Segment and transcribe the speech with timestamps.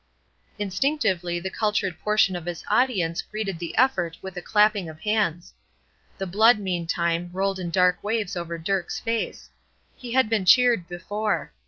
[0.57, 5.53] Instinctively the cultured portion of his audience greeted the effort with a clapping of hands.
[6.17, 9.51] The blood, meantime, rolled in dark waves over Dirk's face.
[9.95, 11.53] He had been cheered before.